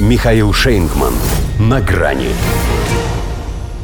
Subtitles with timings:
[0.00, 1.14] Михаил Шейнгман.
[1.60, 2.30] На грани.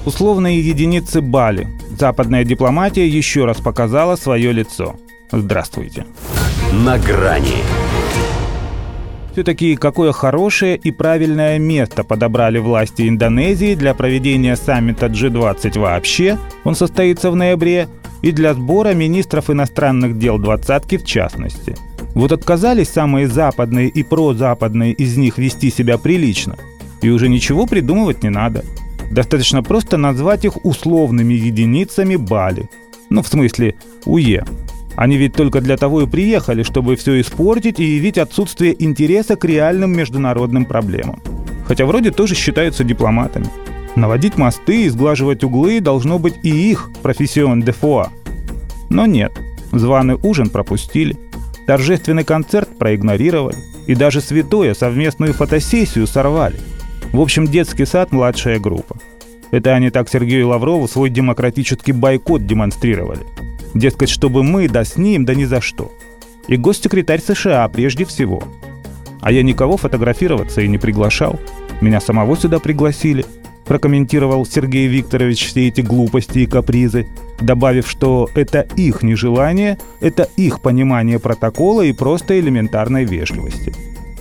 [0.04, 1.68] Условные единицы Бали.
[1.96, 4.96] Западная дипломатия еще раз показала свое лицо.
[5.30, 6.04] Здравствуйте.
[6.72, 7.58] На грани.
[9.30, 16.74] Все-таки какое хорошее и правильное место подобрали власти Индонезии для проведения саммита G20 вообще, он
[16.74, 17.86] состоится в ноябре,
[18.22, 21.76] и для сбора министров иностранных дел двадцатки в частности.
[22.14, 26.56] Вот отказались самые западные и прозападные из них вести себя прилично,
[27.02, 28.64] и уже ничего придумывать не надо.
[29.10, 32.68] Достаточно просто назвать их условными единицами Бали.
[33.10, 33.74] Ну, в смысле,
[34.04, 34.44] УЕ.
[34.96, 39.44] Они ведь только для того и приехали, чтобы все испортить и явить отсутствие интереса к
[39.44, 41.22] реальным международным проблемам.
[41.66, 43.46] Хотя вроде тоже считаются дипломатами.
[43.96, 48.10] Наводить мосты и сглаживать углы должно быть и их профессион де фуа.
[48.88, 49.32] Но нет,
[49.72, 51.16] званый ужин пропустили,
[51.70, 53.54] торжественный концерт проигнорировали
[53.86, 56.58] и даже святое совместную фотосессию сорвали.
[57.12, 58.96] В общем, детский сад– младшая группа.
[59.52, 63.20] Это они так Сергею Лаврову свой демократический бойкот демонстрировали.
[63.72, 65.92] Дескать, чтобы мы, да с ним, да ни за что.
[66.48, 68.42] И госсекретарь США прежде всего.
[69.20, 71.38] А я никого фотографироваться и не приглашал.
[71.80, 73.24] Меня самого сюда пригласили–
[73.70, 77.06] прокомментировал Сергей Викторович все эти глупости и капризы,
[77.40, 83.74] добавив, что это их нежелание, это их понимание протокола и просто элементарной вежливости.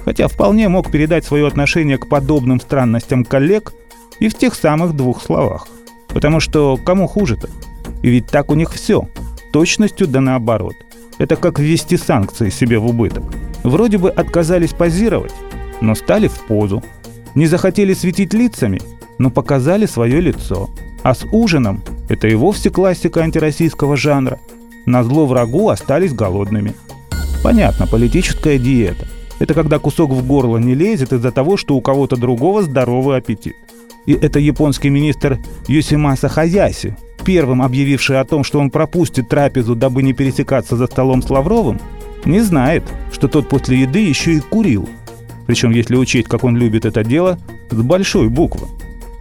[0.06, 3.74] Хотя вполне мог передать свое отношение к подобным странностям коллег
[4.20, 5.68] и в тех самых двух словах.
[6.08, 7.50] Потому что кому хуже-то?
[8.02, 9.08] И ведь так у них все.
[9.52, 10.76] Точностью да наоборот.
[11.18, 13.24] Это как ввести санкции себе в убыток.
[13.64, 15.34] Вроде бы отказались позировать,
[15.82, 16.82] но стали в позу.
[17.36, 18.80] Не захотели светить лицами–
[19.20, 20.72] но показали свое лицо.
[21.04, 24.40] А с ужином, это и вовсе классика антироссийского жанра,
[24.86, 26.74] на зло врагу остались голодными.
[27.44, 29.08] Понятно, политическая диета.
[29.40, 33.56] Это когда кусок в горло не лезет из-за того, что у кого-то другого здоровый аппетит.
[34.06, 40.04] И это японский министр Юсимаса Хаяси, первым объявивший о том, что он пропустит трапезу, дабы
[40.04, 41.80] не пересекаться за столом с Лавровым,
[42.26, 42.84] не знает,
[43.14, 44.90] что тот после еды еще и курил.
[45.46, 47.38] Причем, если учесть, как он любит это дело,
[47.70, 48.68] с большой буквы.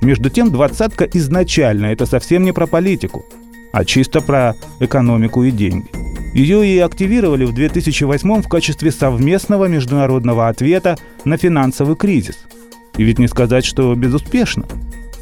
[0.01, 3.25] Между тем, двадцатка изначально это совсем не про политику,
[3.73, 5.89] а чисто про экономику и деньги.
[6.35, 12.39] Ее и активировали в 2008 в качестве совместного международного ответа на финансовый кризис.
[12.97, 14.67] И ведь не сказать, что безуспешно.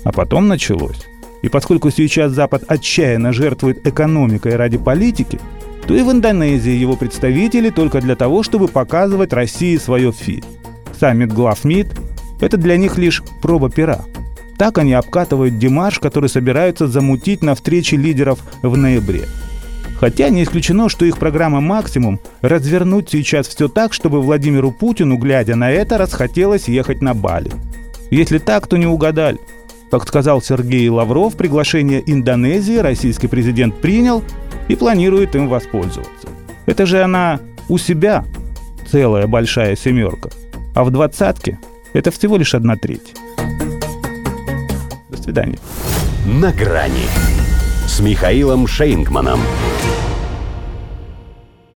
[0.04, 1.06] А потом началось.
[1.42, 5.38] И поскольку сейчас Запад отчаянно жертвует экономикой ради политики,
[5.86, 10.42] то и в Индонезии его представители только для того, чтобы показывать России свое фи.
[10.98, 11.98] Саммит глав МИД–
[12.40, 14.04] это для них лишь проба пера–
[14.56, 19.26] так они обкатывают Димаш, который собираются замутить на встрече лидеров в ноябре.
[19.98, 25.56] Хотя не исключено, что их программа «Максимум» развернуть сейчас все так, чтобы Владимиру Путину, глядя
[25.56, 27.50] на это, расхотелось ехать на Бали.
[28.10, 29.38] Если так, то не угадали.
[29.90, 34.22] Как сказал Сергей Лавров, приглашение Индонезии российский президент принял
[34.68, 36.28] и планирует им воспользоваться.
[36.66, 38.24] Это же она у себя
[38.90, 40.30] целая большая семерка.
[40.74, 41.58] А в двадцатке
[41.94, 43.14] это всего лишь одна треть
[45.26, 45.58] свидания.
[46.24, 47.08] На грани
[47.88, 49.40] с Михаилом Шейнгманом.